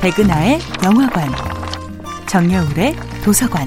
[0.00, 1.28] 백은하의 영화관,
[2.28, 3.66] 정여울의 도서관.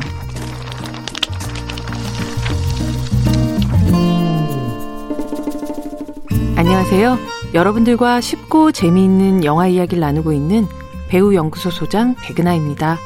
[6.55, 7.17] 안녕하세요.
[7.53, 10.67] 여러분들과 쉽고 재미있는 영화 이야기를 나누고 있는
[11.09, 12.97] 배우 연구소 소장 백은하입니다.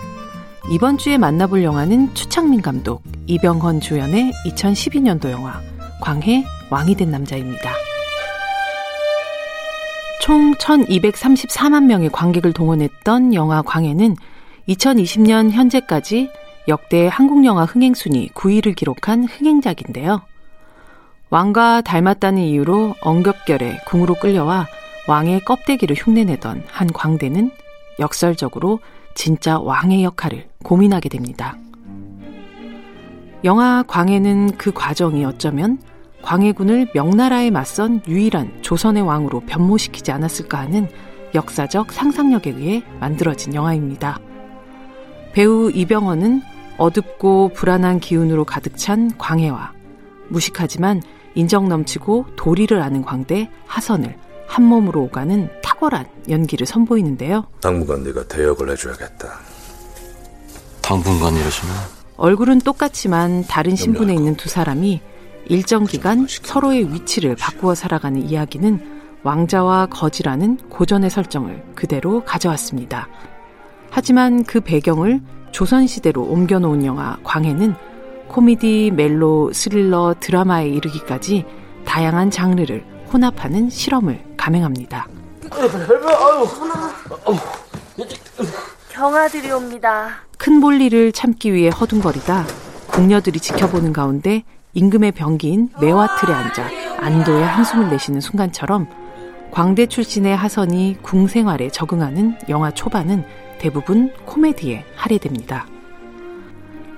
[0.69, 5.59] 이번 주에 만나볼 영화는 추창민 감독, 이병헌 주연의 2012년도 영화
[5.99, 7.71] 광해 왕이 된 남자입니다.
[10.25, 14.15] 총 1234만 명의 관객을 동원했던 영화 광해는
[14.67, 16.31] 2020년 현재까지
[16.67, 20.23] 역대 한국 영화 흥행 순위 9위를 기록한 흥행작인데요.
[21.29, 24.65] 왕과 닮았다는 이유로 엉겹결에 궁으로 끌려와
[25.07, 27.51] 왕의 껍데기를 흉내내던 한 광대는
[27.99, 28.79] 역설적으로
[29.13, 31.55] 진짜 왕의 역할을 고민하게 됩니다.
[33.43, 35.77] 영화 광해는 그 과정이 어쩌면
[36.25, 40.89] 광해군을 명나라에 맞선 유일한 조선의 왕으로 변모시키지 않았을까 하는
[41.35, 44.19] 역사적 상상력에 의해 만들어진 영화입니다.
[45.33, 46.41] 배우 이병헌은
[46.77, 49.73] 어둡고 불안한 기운으로 가득 찬 광해와
[50.29, 51.03] 무식하지만
[51.35, 57.45] 인정 넘치고 도리를 아는 광대 하선을 한 몸으로 오가는 탁월한 연기를 선보이는데요.
[57.61, 59.39] 당분간 네가 대역을 해줘야겠다.
[60.81, 61.75] 당분간이라시면?
[62.17, 65.01] 얼굴은 똑같지만 다른 신분에 있는 두 사람이
[65.47, 73.07] 일정 기간 서로의 위치를 바꾸어 살아가는 이야기는 왕자와 거지라는 고전의 설정을 그대로 가져왔습니다.
[73.89, 75.21] 하지만 그 배경을
[75.51, 77.75] 조선시대로 옮겨놓은 영화 광해는
[78.27, 81.45] 코미디, 멜로, 스릴러, 드라마에 이르기까지
[81.85, 85.07] 다양한 장르를 혼합하는 실험을 감행합니다.
[88.89, 90.09] 경아들이 옵니다.
[90.37, 92.45] 큰 볼일을 참기 위해 허둥거리다
[92.87, 94.43] 궁녀들이 지켜보는 가운데
[94.75, 98.87] 임금의 병기인 매화틀에 앉아 안도의 한숨을 내쉬는 순간처럼
[99.51, 103.23] 광대 출신의 하선이 궁 생활에 적응하는 영화 초반은
[103.57, 105.65] 대부분 코미디에 할애됩니다.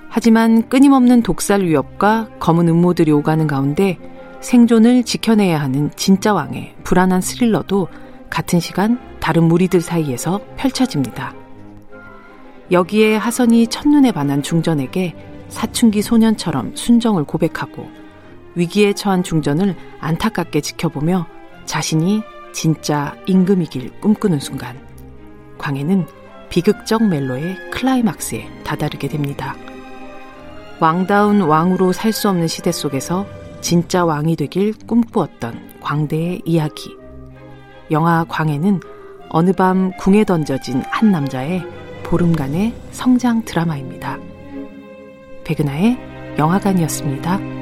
[0.08, 3.96] 하지만 끊임없는 독살 위협과 검은 음모들이 오가는 가운데
[4.40, 7.86] 생존을 지켜내야 하는 진짜 왕의 불안한 스릴러도
[8.28, 11.34] 같은 시간 다른 무리들 사이에서 펼쳐집니다.
[12.72, 15.14] 여기에 하선이 첫눈에 반한 중전에게
[15.48, 17.88] 사춘기 소년처럼 순정을 고백하고
[18.54, 21.26] 위기에 처한 중전을 안타깝게 지켜보며
[21.64, 22.22] 자신이
[22.52, 24.78] 진짜 임금이길 꿈꾸는 순간
[25.58, 26.06] 광해는
[26.48, 29.54] 비극적 멜로의 클라이막스에 다다르게 됩니다.
[30.80, 33.26] 왕다운 왕으로 살 수 없는 시대 속에서
[33.60, 36.96] 진짜 왕이 되길 꿈꾸었던 광대의 이야기.
[37.90, 38.80] 영화 광해는
[39.28, 41.64] 어느 밤 궁에 던져진 한 남자의
[42.04, 44.18] 보름간의 성장 드라마입니다.
[45.48, 45.96] 백은하의
[46.38, 47.57] 영화관이었습니다.